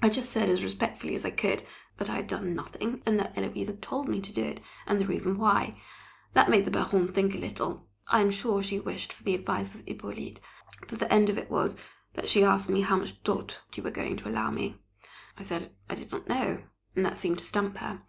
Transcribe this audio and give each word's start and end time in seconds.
I 0.00 0.08
just 0.08 0.30
said 0.30 0.48
as 0.48 0.62
respectfully 0.62 1.14
as 1.14 1.26
I 1.26 1.30
could, 1.30 1.64
that 1.98 2.08
I 2.08 2.14
had 2.14 2.26
done 2.28 2.54
nothing, 2.54 3.02
and 3.04 3.18
that 3.18 3.34
Héloise 3.34 3.66
had 3.66 3.82
told 3.82 4.08
me 4.08 4.18
to 4.22 4.32
do 4.32 4.42
it, 4.42 4.62
and 4.86 4.98
the 4.98 5.04
reason 5.06 5.36
why. 5.36 5.78
That 6.32 6.48
made 6.48 6.64
the 6.64 6.70
Baronne 6.70 7.12
think 7.12 7.34
a 7.34 7.38
little. 7.38 7.86
I 8.08 8.22
am 8.22 8.30
sure 8.30 8.62
she 8.62 8.80
wished 8.80 9.12
for 9.12 9.22
the 9.22 9.34
advice 9.34 9.74
of 9.74 9.84
Hippolyte; 9.86 10.40
but 10.88 10.98
the 10.98 11.12
end 11.12 11.28
of 11.28 11.36
it 11.36 11.50
was, 11.50 11.76
that 12.14 12.30
she 12.30 12.42
asked 12.42 12.70
me 12.70 12.80
how 12.80 12.96
much 12.96 13.22
dot 13.22 13.60
you 13.74 13.82
were 13.82 13.90
going 13.90 14.16
to 14.16 14.28
allow 14.30 14.50
me! 14.50 14.78
I 15.36 15.42
said 15.42 15.74
I 15.90 15.94
did 15.94 16.10
not 16.10 16.26
know, 16.26 16.62
and 16.96 17.04
that 17.04 17.18
seemed 17.18 17.36
to 17.38 17.44
stump 17.44 17.76
her. 17.76 18.02